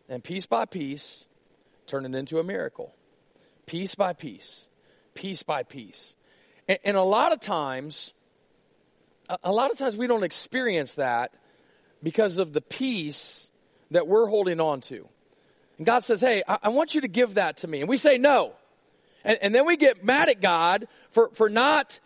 [0.08, 1.26] and piece by piece
[1.86, 2.96] turn it into a miracle.
[3.66, 4.70] Piece by piece,
[5.16, 6.16] piece by piece.
[6.70, 8.14] And, and a lot of times,
[9.28, 11.34] a, a lot of times we don't experience that
[12.02, 13.50] because of the peace
[13.92, 15.08] that we're holding on to.
[15.78, 17.80] And God says, Hey, I, I want you to give that to me.
[17.80, 18.54] And we say no.
[19.24, 22.00] And, and then we get mad at God for, for not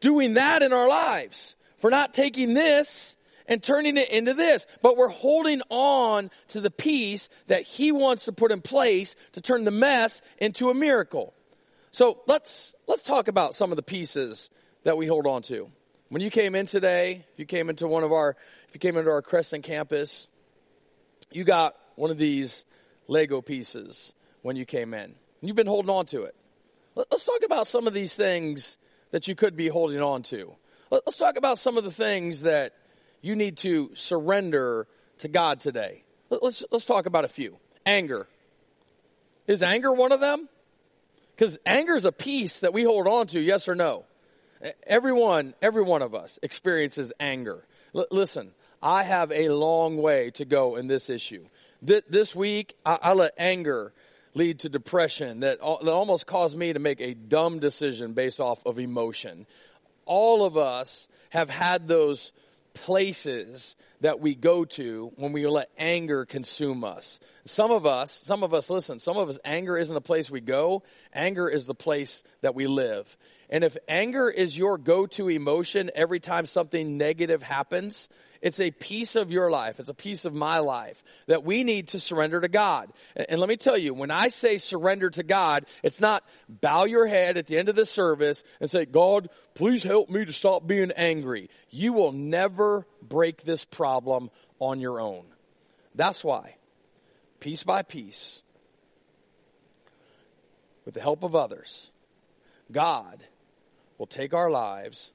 [0.00, 4.66] doing that in our lives, for not taking this and turning it into this.
[4.82, 9.40] But we're holding on to the peace that He wants to put in place to
[9.40, 11.34] turn the mess into a miracle.
[11.92, 14.50] So let's, let's talk about some of the pieces
[14.84, 15.70] that we hold on to.
[16.08, 18.36] When you came in today, if you came into one of our
[18.70, 20.28] if you came into our Crescent campus,
[21.32, 22.64] you got one of these
[23.08, 25.16] Lego pieces when you came in.
[25.40, 26.36] You've been holding on to it.
[26.94, 28.78] Let's talk about some of these things
[29.10, 30.54] that you could be holding on to.
[30.88, 32.74] Let's talk about some of the things that
[33.22, 34.86] you need to surrender
[35.18, 36.04] to God today.
[36.30, 37.56] Let's, let's talk about a few.
[37.84, 38.28] Anger.
[39.48, 40.48] Is anger one of them?
[41.34, 44.04] Because anger is a piece that we hold on to, yes or no?
[44.86, 47.66] Everyone, every one of us experiences anger.
[47.96, 51.46] L- listen, I have a long way to go in this issue.
[51.86, 53.92] Th- this week, I-, let anger
[54.34, 58.64] lead to depression that, that almost caused me to make a dumb decision based off
[58.64, 59.46] of emotion.
[60.06, 62.32] All of us have had those
[62.72, 67.20] places that we go to when we let anger consume us.
[67.44, 70.40] Some of us, some of us, listen, some of us, anger isn't the place we
[70.40, 70.82] go.
[71.12, 73.16] Anger is the place that we live.
[73.50, 78.08] And if anger is your go-to emotion every time something negative happens,
[78.42, 79.80] it's a piece of your life.
[79.80, 82.90] It's a piece of my life that we need to surrender to God.
[83.14, 87.06] And let me tell you, when I say surrender to God, it's not bow your
[87.06, 90.66] head at the end of the service and say, God, please help me to stop
[90.66, 91.50] being angry.
[91.68, 95.24] You will never break this problem on your own.
[95.94, 96.56] That's why,
[97.40, 98.40] piece by piece,
[100.86, 101.90] with the help of others,
[102.72, 103.22] God
[103.98, 105.10] will take our lives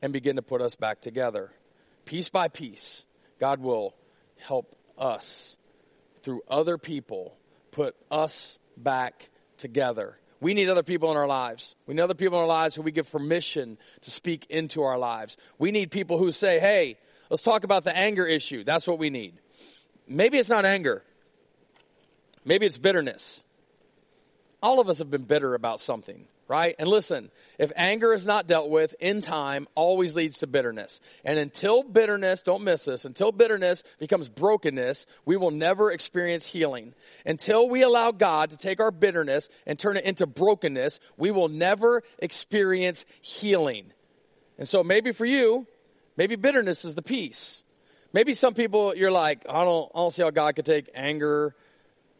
[0.00, 1.52] and begin to put us back together
[2.10, 3.04] piece by piece,
[3.38, 3.94] God will
[4.36, 5.56] help us
[6.24, 7.36] through other people
[7.70, 10.18] put us back together.
[10.40, 11.76] We need other people in our lives.
[11.86, 14.98] We need other people in our lives who we give permission to speak into our
[14.98, 15.36] lives.
[15.56, 18.64] We need people who say, hey, let's talk about the anger issue.
[18.64, 19.34] That's what we need.
[20.08, 21.04] Maybe it's not anger.
[22.44, 23.44] Maybe it's bitterness.
[24.60, 26.74] All of us have been bitter about something right?
[26.80, 31.00] And listen, if anger is not dealt with in time, always leads to bitterness.
[31.24, 36.92] And until bitterness, don't miss this, until bitterness becomes brokenness, we will never experience healing.
[37.24, 41.48] Until we allow God to take our bitterness and turn it into brokenness, we will
[41.48, 43.92] never experience healing.
[44.58, 45.68] And so maybe for you,
[46.16, 47.62] maybe bitterness is the peace.
[48.12, 51.54] Maybe some people you're like, I don't, I don't see how God could take anger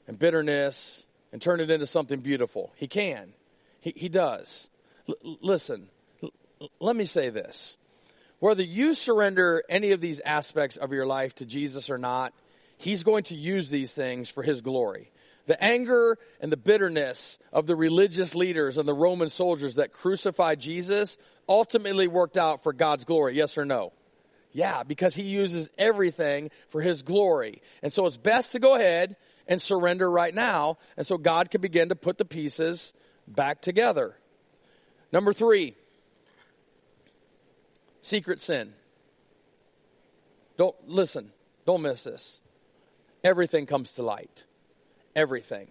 [0.06, 2.72] and bitterness and turn it into something beautiful.
[2.76, 3.32] He can.
[3.80, 4.68] He, he does.
[5.08, 5.88] L- listen,
[6.22, 7.76] l- let me say this.
[8.38, 12.32] Whether you surrender any of these aspects of your life to Jesus or not,
[12.78, 15.10] He's going to use these things for His glory.
[15.46, 20.60] The anger and the bitterness of the religious leaders and the Roman soldiers that crucified
[20.60, 23.36] Jesus ultimately worked out for God's glory.
[23.36, 23.92] Yes or no?
[24.52, 27.62] Yeah, because he uses everything for his glory.
[27.82, 29.16] And so it's best to go ahead
[29.46, 30.78] and surrender right now.
[30.96, 32.92] And so God can begin to put the pieces
[33.26, 34.16] back together.
[35.12, 35.74] Number three,
[38.00, 38.72] secret sin.
[40.56, 41.32] Don't listen,
[41.66, 42.40] don't miss this.
[43.22, 44.44] Everything comes to light.
[45.14, 45.68] Everything.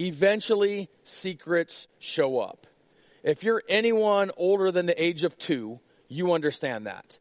[0.00, 2.66] Eventually, secrets show up.
[3.22, 7.18] If you're anyone older than the age of two, you understand that.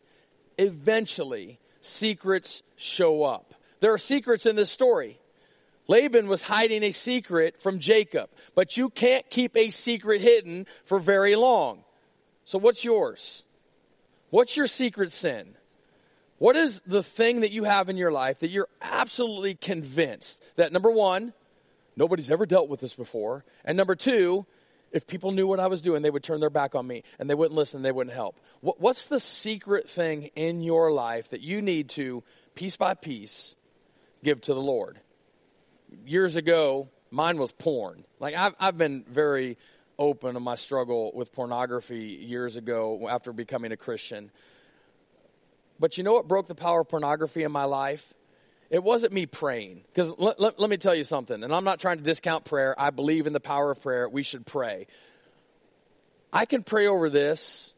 [0.58, 3.54] Eventually, secrets show up.
[3.82, 5.21] There are secrets in this story.
[5.92, 11.00] Laban was hiding a secret from Jacob, but you can't keep a secret hidden for
[11.00, 11.84] very long.
[12.46, 13.44] So what's yours?
[14.30, 15.58] What's your secret sin?
[16.38, 20.72] What is the thing that you have in your life that you're absolutely convinced that
[20.72, 21.34] number one,
[21.98, 24.46] nobody's ever dealt with this before, and number two,
[24.94, 27.30] if people knew what I was doing, they would turn their back on me and
[27.30, 28.40] they wouldn't listen, they wouldn't help.
[28.62, 32.24] what's the secret thing in your life that you need to,
[32.56, 33.58] piece by piece,
[34.24, 35.02] give to the Lord?
[36.06, 38.06] Years ago, mine was porn.
[38.20, 39.58] Like, I've, I've been very
[40.00, 44.32] open on my struggle with pornography years ago after becoming a Christian.
[45.80, 48.14] But you know what broke the power of pornography in my life?
[48.70, 49.82] It wasn't me praying.
[49.94, 52.74] Because let, let, let, me tell you something, and I'm not trying to discount prayer.
[52.80, 54.08] I believe in the power of prayer.
[54.08, 54.88] We should pray.
[56.32, 57.74] I can pray over this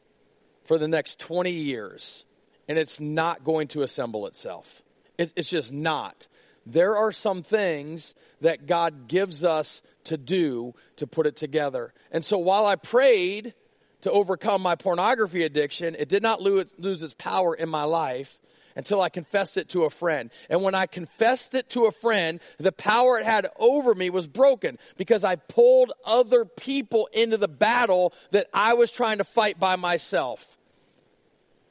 [0.65, 2.26] for the next 20 years,
[2.67, 4.84] and it's not going to assemble itself.
[5.17, 6.28] It, it's just not.
[6.65, 11.93] There are some things that God gives us to do to put it together.
[12.12, 13.54] And so while I prayed
[14.02, 18.39] to overcome my pornography addiction, it did not lose its power in my life
[18.76, 20.32] until I confessed it to a friend.
[20.49, 24.28] And when I confessed it to a friend, the power it had over me was
[24.28, 29.60] broken because I pulled other people into the battle that I was trying to fight
[29.60, 30.58] by myself.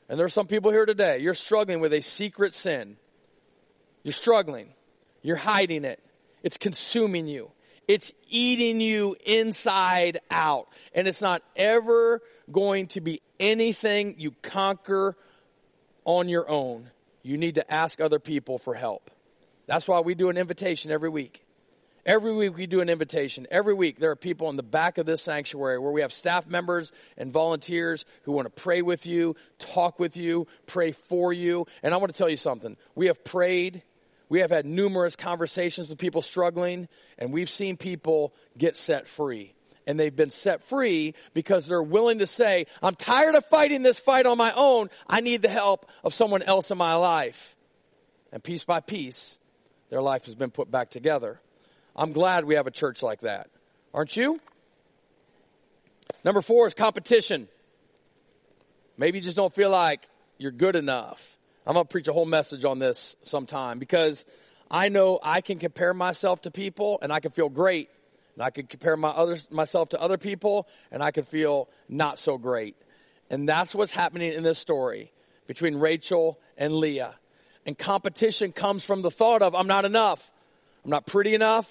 [0.08, 2.96] And there are some people here today, you're struggling with a secret sin.
[4.04, 4.68] You're struggling.
[5.22, 6.02] You're hiding it.
[6.42, 7.50] It's consuming you.
[7.88, 10.68] It's eating you inside out.
[10.94, 15.16] And it's not ever going to be anything you conquer
[16.04, 16.90] on your own.
[17.22, 19.10] You need to ask other people for help.
[19.66, 21.44] That's why we do an invitation every week.
[22.04, 23.46] Every week we do an invitation.
[23.48, 26.48] Every week there are people in the back of this sanctuary where we have staff
[26.48, 31.66] members and volunteers who want to pray with you, talk with you, pray for you.
[31.80, 32.76] And I want to tell you something.
[32.96, 33.82] We have prayed.
[34.32, 39.52] We have had numerous conversations with people struggling and we've seen people get set free
[39.86, 43.98] and they've been set free because they're willing to say, I'm tired of fighting this
[43.98, 44.88] fight on my own.
[45.06, 47.54] I need the help of someone else in my life.
[48.32, 49.38] And piece by piece,
[49.90, 51.38] their life has been put back together.
[51.94, 53.50] I'm glad we have a church like that.
[53.92, 54.40] Aren't you?
[56.24, 57.48] Number four is competition.
[58.96, 61.36] Maybe you just don't feel like you're good enough.
[61.66, 64.24] I'm going to preach a whole message on this sometime because
[64.70, 67.88] I know I can compare myself to people and I can feel great
[68.34, 72.18] and I can compare my other, myself to other people, and I can feel not
[72.18, 72.76] so great.
[73.30, 75.12] And that's what's happening in this story
[75.46, 77.14] between Rachel and Leah.
[77.66, 80.30] And competition comes from the thought of, I'm not enough.
[80.84, 81.70] I'm not pretty enough.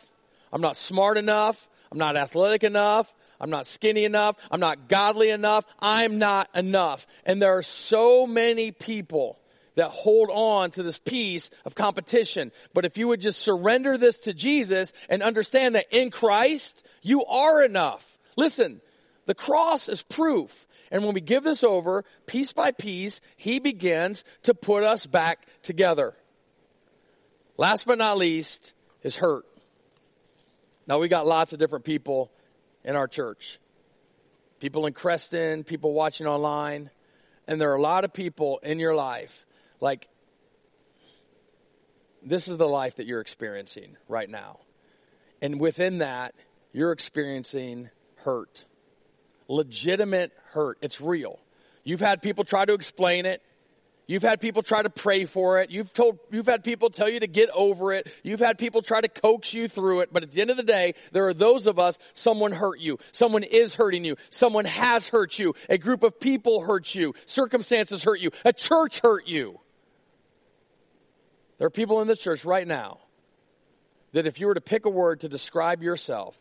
[0.53, 1.67] I'm not smart enough.
[1.91, 3.11] I'm not athletic enough.
[3.39, 4.35] I'm not skinny enough.
[4.51, 5.65] I'm not godly enough.
[5.79, 7.07] I'm not enough.
[7.25, 9.39] And there are so many people
[9.75, 12.51] that hold on to this piece of competition.
[12.73, 17.25] But if you would just surrender this to Jesus and understand that in Christ, you
[17.25, 18.17] are enough.
[18.35, 18.81] Listen,
[19.25, 20.67] the cross is proof.
[20.91, 25.45] And when we give this over, piece by piece, He begins to put us back
[25.63, 26.13] together.
[27.57, 29.45] Last but not least is hurt.
[30.87, 32.31] Now we got lots of different people
[32.83, 33.59] in our church.
[34.59, 36.89] People in Creston, people watching online,
[37.47, 39.45] and there are a lot of people in your life
[39.81, 40.07] like,
[42.23, 44.59] this is the life that you're experiencing right now.
[45.41, 46.35] And within that,
[46.71, 48.65] you're experiencing hurt.
[49.47, 50.77] Legitimate hurt.
[50.81, 51.39] It's real.
[51.83, 53.41] You've had people try to explain it.
[54.07, 55.69] You've had people try to pray for it.
[55.71, 58.11] You've told, you've had people tell you to get over it.
[58.23, 60.09] You've had people try to coax you through it.
[60.11, 62.99] But at the end of the day, there are those of us, someone hurt you.
[63.13, 64.17] Someone is hurting you.
[64.29, 65.55] Someone has hurt you.
[65.69, 67.15] A group of people hurt you.
[67.25, 68.31] Circumstances hurt you.
[68.43, 69.59] A church hurt you.
[71.61, 72.97] There are people in the church right now
[74.13, 76.35] that if you were to pick a word to describe yourself,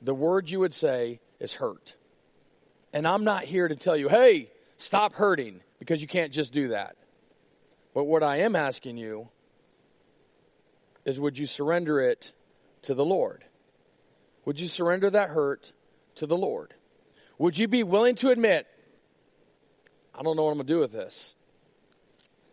[0.00, 1.96] the word you would say is hurt.
[2.92, 6.68] And I'm not here to tell you, hey, stop hurting, because you can't just do
[6.68, 6.94] that.
[7.92, 9.30] But what I am asking you
[11.04, 12.30] is would you surrender it
[12.82, 13.44] to the Lord?
[14.44, 15.72] Would you surrender that hurt
[16.14, 16.72] to the Lord?
[17.38, 18.68] Would you be willing to admit,
[20.14, 21.34] I don't know what I'm going to do with this?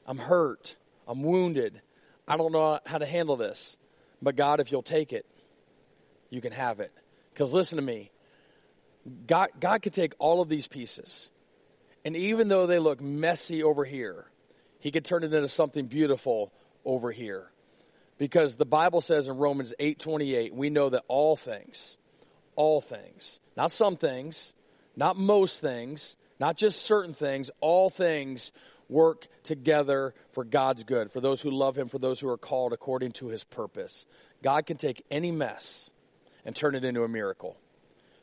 [0.07, 0.75] I'm hurt.
[1.07, 1.81] I'm wounded.
[2.27, 3.77] I don't know how to handle this.
[4.21, 5.25] But God, if you'll take it,
[6.29, 6.91] you can have it.
[7.33, 8.11] Because listen to me.
[9.27, 11.29] God, God could take all of these pieces,
[12.05, 14.25] and even though they look messy over here,
[14.79, 16.53] He could turn it into something beautiful
[16.85, 17.51] over here.
[18.17, 21.97] Because the Bible says in Romans 8:28, we know that all things,
[22.55, 24.53] all things, not some things,
[24.95, 28.51] not most things, not just certain things, all things
[28.89, 32.73] work together for God's good, for those who love Him, for those who are called
[32.73, 34.05] according to His purpose.
[34.41, 35.89] God can take any mess
[36.45, 37.57] and turn it into a miracle.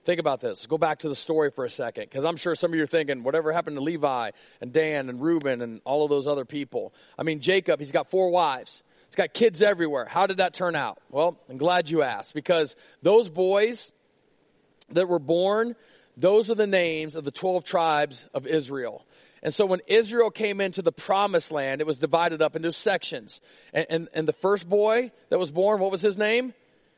[0.05, 0.67] Think about this.
[0.67, 2.87] Go back to the story for a second, because I'm sure some of you are
[2.87, 4.31] thinking, whatever happened to Levi
[4.61, 6.95] and Dan and Reuben and all of those other people?
[7.19, 8.83] I mean, Jacob, he's got four wives.
[9.07, 10.07] He's got kids everywhere.
[10.07, 10.99] How did that turn out?
[11.11, 13.93] Well, I'm glad you asked, because those boys
[14.91, 15.77] that were born,
[16.17, 19.05] those are the names of the 12 tribes of Israel.
[19.43, 23.41] And so when Israel came into the promised land, it was divided up into sections.
[23.73, 26.53] And, and, and, the first boy that was born, what was his name?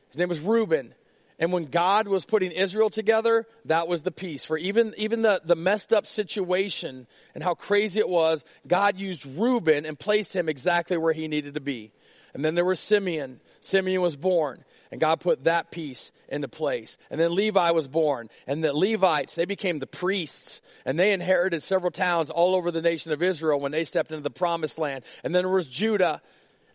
[0.09, 0.93] His name was Reuben.
[1.39, 4.45] And when God was putting Israel together, that was the piece.
[4.45, 9.25] For even, even the, the messed up situation and how crazy it was, God used
[9.25, 11.91] Reuben and placed him exactly where he needed to be.
[12.33, 13.39] And then there was Simeon.
[13.61, 14.63] Simeon was born.
[14.93, 16.99] And God put that piece into place.
[17.09, 18.29] And then Levi was born.
[18.45, 20.61] And the Levites, they became the priests.
[20.85, 24.21] And they inherited several towns all over the nation of Israel when they stepped into
[24.21, 25.03] the promised land.
[25.23, 26.21] And then there was Judah.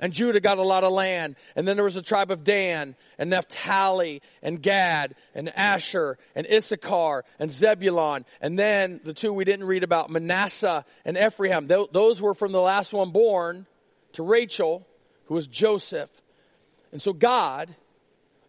[0.00, 1.36] And Judah got a lot of land.
[1.54, 6.44] And then there was the tribe of Dan and Naphtali and Gad and Asher and
[6.44, 8.24] Issachar and Zebulon.
[8.40, 11.68] And then the two we didn't read about, Manasseh and Ephraim.
[11.68, 13.64] Those were from the last one born
[14.14, 14.84] to Rachel,
[15.26, 16.10] who was Joseph.
[16.90, 17.72] And so God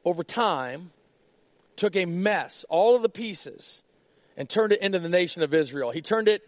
[0.06, 0.92] over time,
[1.76, 3.84] took a mess, all of the pieces,
[4.38, 5.92] and turned it into the nation of Israel.
[5.92, 6.48] He turned it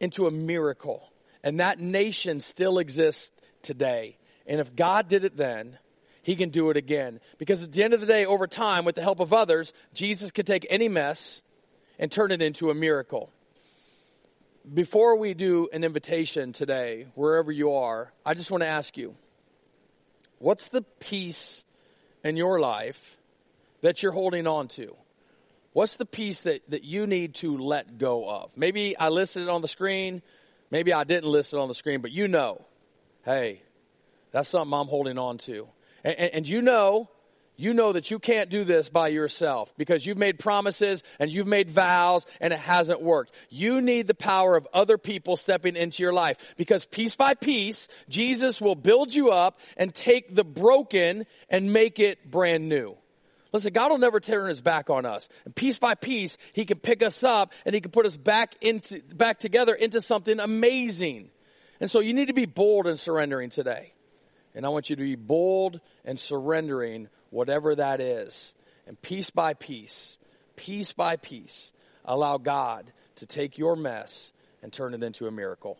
[0.00, 1.08] into a miracle.
[1.44, 3.30] And that nation still exists
[3.62, 4.16] today.
[4.46, 5.78] And if God did it then,
[6.22, 7.20] he can do it again.
[7.38, 10.30] Because at the end of the day, over time, with the help of others, Jesus
[10.30, 11.42] could take any mess
[11.98, 13.30] and turn it into a miracle.
[14.72, 19.16] Before we do an invitation today, wherever you are, I just want to ask you
[20.38, 21.64] what's the piece
[22.24, 23.16] in your life
[23.80, 24.96] that you're holding on to?
[25.72, 28.56] What's the piece that, that you need to let go of?
[28.56, 30.22] Maybe I listed it on the screen.
[30.70, 32.64] Maybe I didn't list it on the screen, but you know,
[33.24, 33.62] hey,
[34.30, 35.68] that's something I'm holding on to.
[36.04, 37.10] And, and, and you know
[37.62, 41.46] you know that you can't do this by yourself because you've made promises and you've
[41.46, 43.32] made vows and it hasn't worked.
[43.50, 47.86] You need the power of other people stepping into your life because piece by piece,
[48.08, 52.96] Jesus will build you up and take the broken and make it brand new.
[53.52, 55.28] Listen, God will never turn his back on us.
[55.44, 58.56] And piece by piece, he can pick us up and he can put us back
[58.60, 61.30] into, back together into something amazing.
[61.78, 63.92] And so you need to be bold in surrendering today.
[64.54, 68.54] And I want you to be bold and surrendering whatever that is.
[68.86, 70.18] And piece by piece,
[70.54, 71.72] piece by piece,
[72.04, 75.78] allow God to take your mess and turn it into a miracle.